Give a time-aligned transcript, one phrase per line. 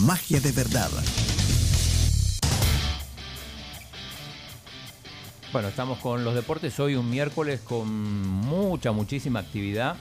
[0.00, 0.90] magia de verdad.
[5.52, 9.96] Bueno, estamos con los deportes hoy un miércoles con mucha, muchísima actividad,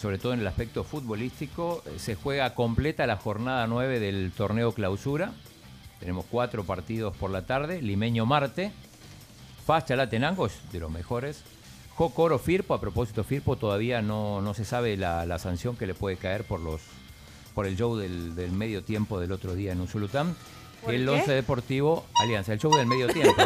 [0.00, 1.82] sobre todo en el aspecto futbolístico.
[1.96, 5.32] Se juega completa la jornada 9 del torneo clausura.
[5.98, 7.82] Tenemos cuatro partidos por la tarde.
[7.82, 8.72] Limeño Marte,
[10.10, 11.42] Tenango, es de los mejores.
[11.96, 16.16] Jocoro Firpo, a propósito Firpo, todavía no, no se sabe la, sanción que le puede
[16.16, 16.82] caer por los
[17.56, 20.36] por el show del, del medio tiempo del otro día en Usulután
[20.86, 23.32] el 11 Deportivo Alianza, el show del medio tiempo.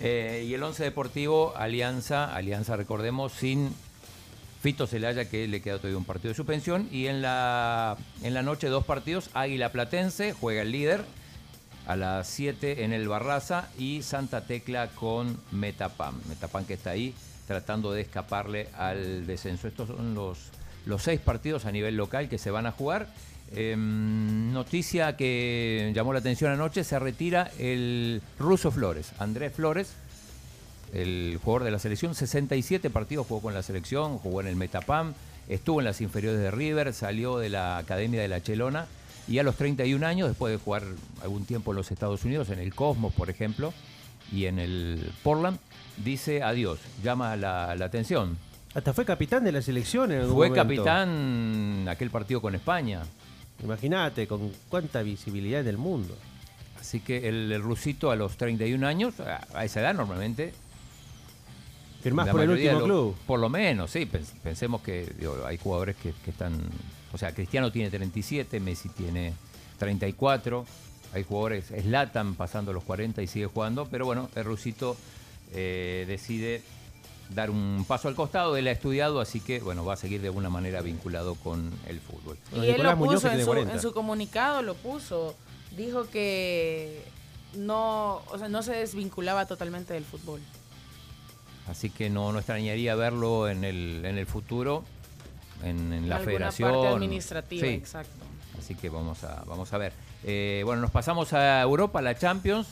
[0.00, 3.74] eh, y el 11 Deportivo Alianza, Alianza recordemos, sin
[4.62, 6.88] Fito Celaya que le queda todavía un partido de suspensión.
[6.90, 11.04] Y en la, en la noche dos partidos, Águila Platense, juega el líder
[11.86, 16.18] a las 7 en el Barraza y Santa Tecla con Metapam.
[16.28, 17.12] Metapam que está ahí
[17.46, 19.68] tratando de escaparle al descenso.
[19.68, 20.38] Estos son los,
[20.86, 23.08] los seis partidos a nivel local que se van a jugar.
[23.54, 29.94] Em, noticia que llamó la atención anoche, se retira el ruso Flores, Andrés Flores,
[30.92, 35.14] el jugador de la selección, 67 partidos jugó con la selección, jugó en el Metapam,
[35.48, 38.86] estuvo en las inferiores de River, salió de la Academia de la Chelona
[39.26, 40.82] y a los 31 años, después de jugar
[41.22, 43.72] algún tiempo en los Estados Unidos, en el Cosmos, por ejemplo,
[44.32, 45.58] y en el Portland,
[45.96, 48.36] dice adiós, llama la, atención.
[48.74, 53.02] Hasta fue capitán de la selección en Fue capitán aquel partido con España.
[53.62, 56.16] Imagínate con cuánta visibilidad en el mundo.
[56.80, 60.52] Así que el, rusito a los 31 años, a esa edad normalmente.
[62.02, 63.16] Firmás por el último club.
[63.26, 64.06] Por lo menos, sí.
[64.42, 65.10] Pensemos que
[65.46, 66.58] hay jugadores que, están.
[67.12, 69.34] O sea, Cristiano tiene 37, Messi tiene
[69.78, 70.66] 34.
[71.14, 73.86] Hay jugadores, Slatan pasando los 40 y sigue jugando.
[73.86, 74.96] Pero bueno, el rusito
[75.54, 76.60] eh, decide
[77.30, 78.56] dar un paso al costado.
[78.56, 82.00] Él ha estudiado, así que bueno, va a seguir de alguna manera vinculado con el
[82.00, 82.38] fútbol.
[82.54, 85.34] Y él lo puso en su, comunicado, lo puso.
[85.76, 87.02] Dijo que
[87.54, 90.40] no, o sea, no se desvinculaba totalmente del fútbol.
[91.68, 94.84] Así que no, no extrañaría verlo en el, en el futuro,
[95.62, 96.70] en, la federación.
[96.70, 98.24] Parte administrativa, exacto.
[98.58, 99.92] Así que vamos a, vamos a ver.
[100.24, 102.66] Eh, bueno, nos pasamos a Europa, la Champions.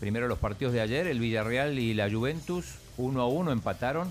[0.00, 4.10] Primero los partidos de ayer, el Villarreal y la Juventus uno a uno empataron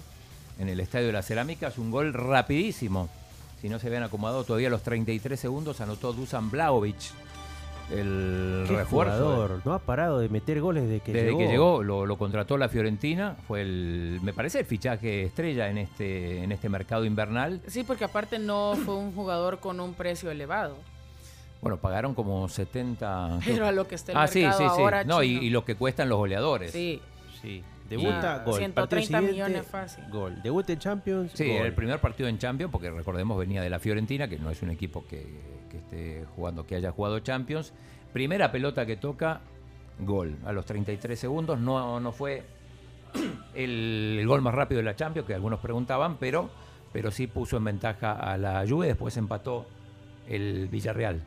[0.59, 3.09] en el Estadio de las Cerámicas, un gol rapidísimo.
[3.59, 6.95] Si no se habían acomodado todavía los 33 segundos, anotó Dusan Blaovic,
[7.91, 9.61] el refuerzo.
[9.65, 11.39] no ha parado de meter goles desde que desde llegó.
[11.39, 16.43] que llegó, lo, contrató la Fiorentina, fue el, me parece el fichaje estrella en este,
[16.43, 17.61] en este mercado invernal.
[17.67, 20.77] Sí, porque aparte no fue un jugador con un precio elevado.
[21.61, 23.39] Bueno, pagaron como 70.
[23.45, 24.83] Pero a lo que está el ah, sí, sí, sí.
[25.05, 26.71] No, y, y, lo que cuestan los goleadores.
[26.71, 27.01] Sí.
[27.41, 27.63] Sí.
[27.89, 28.57] Debuta, gol.
[28.57, 30.03] 130 millones fácil.
[30.11, 30.41] Gol.
[30.43, 31.31] Debuta en Champions.
[31.33, 34.51] Sí, era el primer partido en Champions, porque recordemos venía de la Fiorentina, que no
[34.51, 35.25] es un equipo que,
[35.73, 37.73] esté jugando, que haya jugado Champions.
[38.13, 39.41] Primera pelota que toca,
[39.99, 40.37] gol.
[40.45, 42.43] A los 33 segundos no, no fue
[43.55, 46.49] el, gol más rápido de la Champions, que algunos preguntaban, pero,
[46.93, 49.65] pero sí puso en ventaja a la Juve, después empató
[50.27, 51.23] el Villarreal.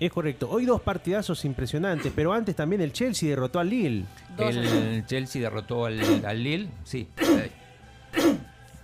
[0.00, 0.48] Es correcto.
[0.48, 4.06] Hoy dos partidazos impresionantes, pero antes también el Chelsea derrotó al Lille.
[4.38, 5.98] El Chelsea derrotó al,
[6.42, 7.06] Lille, sí.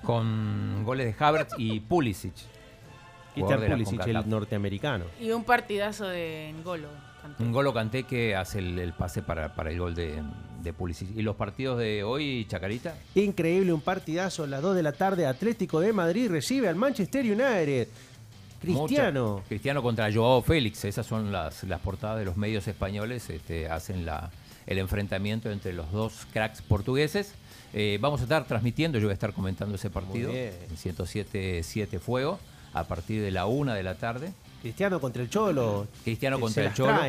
[0.02, 2.34] Con goles de Havertz y Pulisic.
[3.34, 5.06] está Pulisic, el norteamericano.
[5.18, 6.88] Y un partidazo de Ngolo.
[7.38, 10.22] Un Ngolo Canté que hace el, pase para, el gol de,
[10.62, 11.16] de, Pulisic.
[11.16, 12.94] ¿Y los partidos de hoy, Chacarita?
[13.14, 15.26] Increíble, un partidazo a las 2 de la tarde.
[15.26, 17.88] Atlético de Madrid recibe al Manchester United.
[18.74, 19.42] Cristiano.
[19.48, 24.04] Cristiano contra Joao Félix, esas son las, las portadas de los medios españoles, este, hacen
[24.04, 24.30] la,
[24.66, 27.34] el enfrentamiento entre los dos cracks portugueses.
[27.72, 32.38] Eh, vamos a estar transmitiendo, yo voy a estar comentando ese partido en 107-7 Fuego
[32.72, 34.32] a partir de la una de la tarde.
[34.62, 35.86] Cristiano contra el Cholo.
[36.04, 37.00] Cristiano contra el Cholo.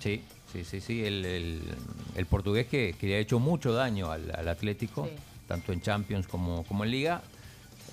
[0.00, 1.04] Sí, sí, sí, sí.
[1.04, 1.24] El,
[2.14, 5.08] el, portugués que, que, le ha hecho mucho daño al, al Atlético,
[5.48, 7.22] tanto en Champions como, como en Liga.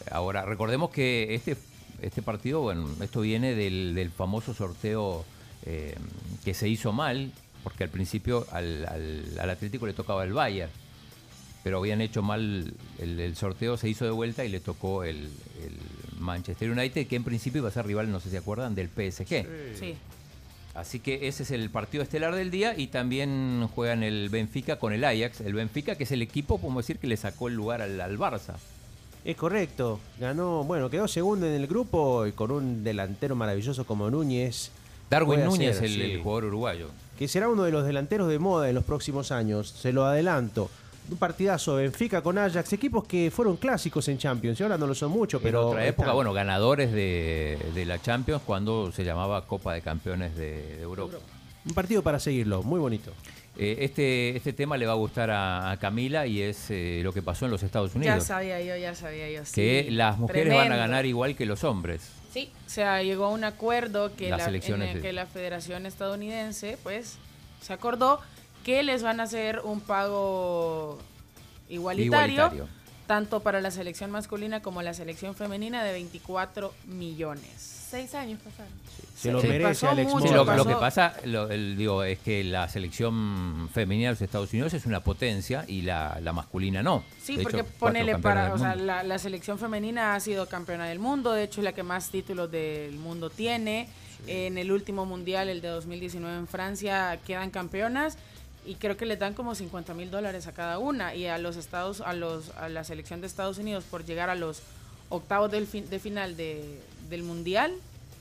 [0.09, 1.55] Ahora, recordemos que este
[2.01, 5.23] este partido, bueno, esto viene del, famoso sorteo
[5.65, 5.95] eh,
[6.43, 7.31] que se hizo mal,
[7.63, 10.71] porque al principio al, Atlético le tocaba el Bayern,
[11.63, 15.29] pero habían hecho mal el, sorteo, se hizo de vuelta y le tocó el,
[16.19, 18.89] Manchester United, que en principio iba a ser rival, no sé si se acuerdan, del
[18.89, 19.45] PSG.
[19.79, 19.95] Sí.
[20.75, 24.93] Así que ese es el partido estelar del día y también juegan el Benfica con
[24.93, 25.41] el Ajax.
[25.41, 28.17] El Benfica, que es el equipo, podemos decir, que le sacó el lugar al, al
[28.17, 28.55] Barça.
[29.23, 29.99] Es correcto.
[30.19, 34.71] Ganó, bueno, quedó segundo en el grupo y con un delantero maravilloso como Núñez.
[35.09, 36.01] Darwin Núñez, el, sí.
[36.01, 36.87] el jugador uruguayo.
[37.19, 39.69] que será uno de los delanteros de moda en los próximos años.
[39.69, 40.69] Se lo adelanto.
[41.09, 44.59] Un partidazo Benfica con Ajax, equipos que fueron clásicos en Champions.
[44.59, 45.67] Y ahora no lo son mucho, en pero.
[45.69, 46.15] otra época, están.
[46.15, 51.17] bueno, ganadores de, de la Champions cuando se llamaba Copa de Campeones de, de Europa.
[51.65, 53.11] Un partido para seguirlo, muy bonito.
[53.57, 57.13] Eh, este, este tema le va a gustar a, a Camila y es eh, lo
[57.13, 58.15] que pasó en los Estados Unidos.
[58.15, 59.45] Ya sabía yo, ya sabía yo.
[59.45, 59.53] sí.
[59.53, 62.09] que las mujeres van a ganar igual que los hombres.
[62.33, 65.85] Sí, o sea, llegó a un acuerdo que, Las la, en el que la Federación
[65.85, 67.17] Estadounidense, pues,
[67.61, 68.21] se acordó
[68.63, 70.97] que les van a hacer un pago
[71.67, 72.67] igualitario, Igualitario.
[73.11, 77.51] Tanto para la selección masculina como la selección femenina de 24 millones.
[77.57, 78.71] Seis años pasaron.
[79.17, 80.55] Se lo Sí, merece pasó Alex Sí, Morgan.
[80.57, 84.73] lo, que pasa lo- el- digo, es que la selección femenina de los Estados Unidos
[84.75, 87.03] es una potencia y la, la masculina no.
[87.21, 91.33] Sí, De porque ponele para, o sea, la selección femenina ha sido campeona del mundo,
[91.33, 93.89] de hecho es la que más títulos del mundo tiene.
[94.25, 98.17] En el último mundial, el de 2019 en Francia, quedan campeonas
[98.65, 101.55] y creo que les dan como 50 mil dólares a cada una y a los
[101.57, 104.61] Estados, a los, a la selección de Estados Unidos por llegar a los
[105.09, 106.79] octavos del fin- de final de,
[107.09, 107.71] del mundial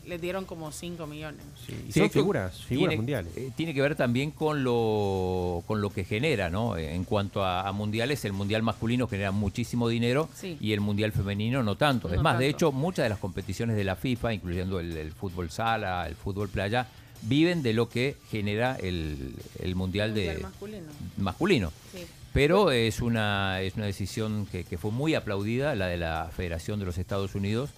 [0.06, 1.42] les dieron como 5 millones.
[1.66, 3.36] Sí, y son figuras, figuras tiene, mundiales.
[3.36, 6.76] eh, tiene que ver también con lo, con lo que genera, ¿no?
[6.78, 10.56] Eh, En cuanto a, a mundiales, el mundial masculino genera muchísimo dinero Sí.
[10.58, 12.12] y el mundial femenino no tanto.
[12.12, 15.50] es más, de hecho, muchas de las competiciones de la FIFA, incluyendo el, el fútbol
[15.50, 16.88] sala, el fútbol playa,
[17.22, 20.86] viven de lo que genera el, el mundial, Mundial de masculino.
[21.16, 21.72] masculino.
[21.92, 22.06] Sí.
[22.32, 26.78] Pero es una, es una decisión que, que fue muy aplaudida, la de la Federación
[26.78, 27.70] de los Estados Unidos,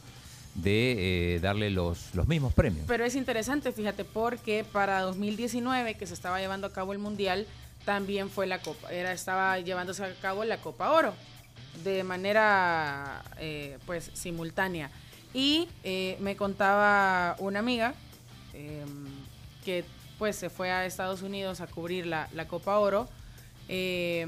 [0.55, 2.85] de eh, darle los, los mismos premios.
[2.87, 7.47] Pero es interesante, fíjate, porque para 2019, que se estaba llevando a cabo el Mundial,
[7.87, 11.15] también fue la Copa, era, estaba llevándose a cabo la Copa Oro,
[11.83, 14.91] de manera, eh, pues, simultánea.
[15.33, 17.95] Y eh, me contaba una amiga
[18.53, 18.85] eh,
[19.65, 19.85] que,
[20.19, 23.09] pues, se fue a Estados Unidos a cubrir la, la Copa Oro,
[23.69, 24.27] eh,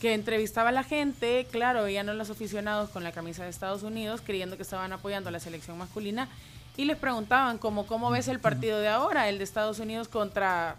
[0.00, 3.82] que entrevistaba a la gente, claro, veían a los aficionados con la camisa de Estados
[3.82, 6.28] Unidos, creyendo que estaban apoyando a la selección masculina,
[6.76, 10.76] y les preguntaban como, ¿cómo ves el partido de ahora, el de Estados Unidos contra,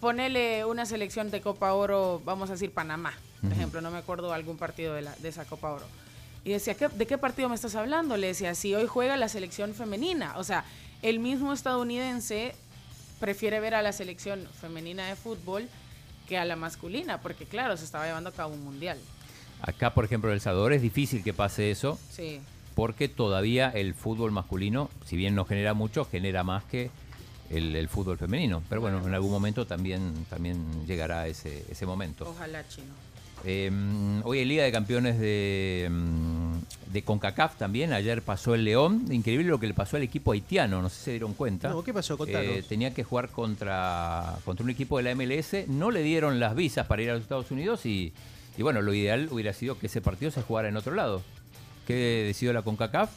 [0.00, 4.32] ponele una selección de Copa Oro, vamos a decir Panamá, por ejemplo, no me acuerdo
[4.32, 5.86] algún partido de, la, de esa Copa Oro.
[6.44, 8.16] Y decía, ¿qué- ¿de qué partido me estás hablando?
[8.16, 10.64] Le decía, si hoy juega la selección femenina, o sea,
[11.02, 12.54] el mismo estadounidense
[13.20, 15.68] prefiere ver a la selección femenina de fútbol
[16.28, 18.98] que a la masculina, porque claro, se estaba llevando a cabo un mundial.
[19.62, 22.40] Acá, por ejemplo, en El Salvador es difícil que pase eso, Sí.
[22.74, 26.90] porque todavía el fútbol masculino, si bien no genera mucho, genera más que
[27.50, 28.62] el, el fútbol femenino.
[28.68, 32.28] Pero bueno, en algún momento también, también llegará ese, ese momento.
[32.28, 32.92] Ojalá, chino.
[33.44, 33.70] Eh,
[34.24, 36.47] hoy Liga de Campeones de, mm,
[36.92, 40.80] de CONCACAF también, ayer pasó el León, increíble lo que le pasó al equipo haitiano,
[40.80, 41.68] no sé si se dieron cuenta.
[41.68, 42.16] No, ¿qué pasó?
[42.26, 46.54] Eh, tenía que jugar contra, contra un equipo de la MLS, no le dieron las
[46.54, 48.12] visas para ir a los Estados Unidos y,
[48.56, 51.22] y bueno, lo ideal hubiera sido que ese partido se jugara en otro lado.
[51.86, 53.10] ¿Qué decidió la CONCACAF?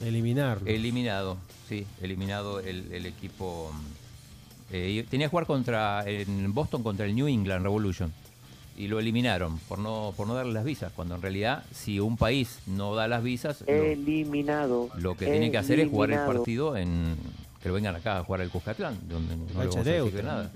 [0.00, 0.66] Eliminarlo.
[0.68, 1.36] Eliminado,
[1.68, 3.72] sí, eliminado el, el equipo.
[4.72, 8.12] eh, tenía que jugar contra en Boston contra el New England Revolution
[8.80, 10.92] y lo eliminaron por no por no darle las visas.
[10.94, 14.88] Cuando en realidad, si un país no da las visas, lo, Eliminado.
[14.96, 17.16] lo que tiene que hacer es jugar el partido en
[17.62, 20.50] que lo vengan acá a jugar al Cuscatlán, donde no le vamos a decir nada.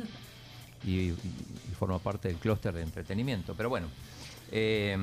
[0.87, 1.17] Y, y-
[1.71, 3.55] y forma parte del clúster de entretenimiento.
[3.55, 3.89] Pero bueno.
[4.53, 4.97] eh,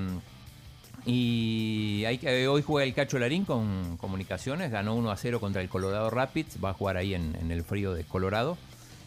[1.05, 5.61] y hay que, hoy juega el Cacho Larín con comunicaciones, ganó 1 a 0 contra
[5.61, 8.55] el Colorado Rapids, va a jugar ahí en, en el frío de Colorado,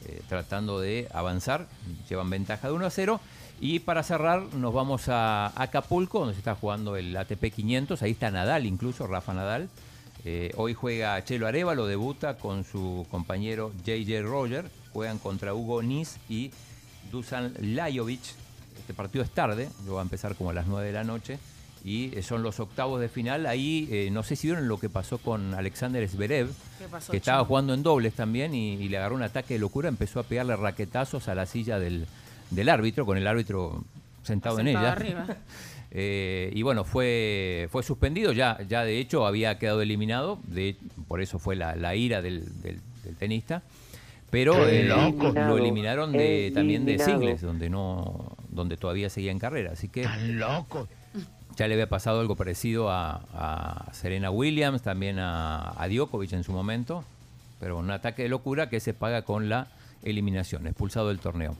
[0.06, 1.68] eh, tratando de avanzar,
[2.09, 3.21] llevan ventaja de 1 a 0.
[3.61, 8.11] Y para cerrar nos vamos a Acapulco, donde se está jugando el ATP 500, ahí
[8.12, 9.68] está Nadal incluso, Rafa Nadal.
[10.25, 16.16] Eh, hoy juega Chelo Arevalo, debuta con su compañero JJ Roger, juegan contra Hugo Nis
[16.28, 16.50] y
[17.12, 18.23] Dusan Lajovic.
[18.78, 21.38] Este partido es tarde, lo va a empezar como a las 9 de la noche.
[21.84, 23.44] Y eh, son los octavos de final.
[23.44, 27.18] Ahí eh, no sé si vieron lo que pasó con Alexander Zverev, ¿Qué pasó, que
[27.18, 27.46] estaba Chino?
[27.46, 29.90] jugando en dobles también y, y le agarró un ataque de locura.
[29.90, 32.06] Empezó a pegarle raquetazos a la silla del,
[32.51, 33.85] del árbitro, con el árbitro
[34.23, 34.93] sentado, en ella.
[34.93, 35.27] arriba.
[35.97, 40.75] Eh, y bueno, fue, fue suspendido, ya, ya de hecho había quedado eliminado, de,
[41.07, 43.63] por eso fue la, la ira del, del- del tenista.
[44.29, 45.31] Pero eh, loco.
[45.33, 49.71] lo eliminaron de, también de singles, donde no, donde todavía seguía en carrera.
[49.71, 50.03] Así que
[51.57, 56.43] Ya le había pasado algo parecido a, a Serena Williams, también a, a Djokovic en
[56.43, 57.05] su momento,
[57.61, 59.69] pero un ataque de locura que se paga con la
[60.03, 61.55] eliminación, expulsado del torneo.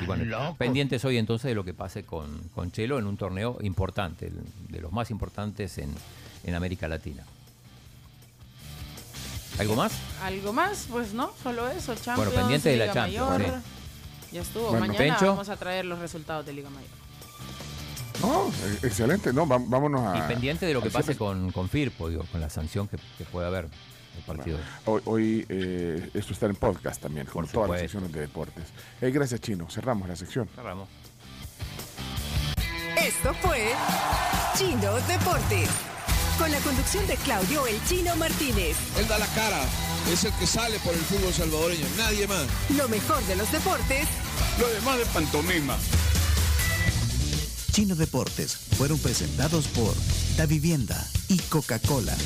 [0.00, 3.58] Y bueno, pendientes hoy entonces de lo que pase con, con Chelo en un torneo
[3.62, 4.30] importante,
[4.68, 5.94] de los más importantes en,
[6.44, 7.22] en América Latina.
[9.58, 9.92] ¿Algo más?
[10.22, 10.88] ¿Algo más?
[10.90, 11.94] Pues no, solo eso.
[11.94, 13.60] Champions, Bueno, pendiente de la Liga Champions, Mayor.
[14.32, 14.62] Ya estuvo.
[14.70, 14.80] Bueno.
[14.80, 15.26] Mañana Pencho.
[15.26, 16.90] vamos a traer los resultados de Liga Mayor.
[18.20, 18.50] No,
[18.82, 19.32] excelente.
[19.32, 20.18] No, vámonos a.
[20.18, 23.24] Y pendiente de lo que pase con, con Firpo, digo, con la sanción que, que
[23.24, 23.68] pueda haber
[24.16, 24.58] el partido.
[24.86, 28.64] Hoy, hoy, eh, esto está en podcast también, con todas las secciones de deportes.
[29.00, 29.68] Eh, gracias, Chino.
[29.70, 30.48] Cerramos la sección.
[30.54, 30.88] Cerramos.
[32.96, 33.72] Esto fue
[34.56, 35.68] Chino Deportes.
[36.38, 38.76] Con la conducción de Claudio El Chino Martínez.
[38.98, 39.62] Él da la cara,
[40.10, 42.46] es el que sale por el fútbol salvadoreño, nadie más.
[42.76, 44.08] Lo mejor de los deportes
[44.58, 45.76] Lo demás de pantomima.
[47.70, 49.94] Chino Deportes fueron presentados por
[50.36, 52.16] Da Vivienda y Coca-Cola.